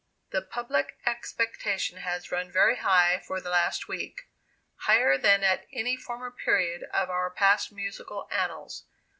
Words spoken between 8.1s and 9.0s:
annals.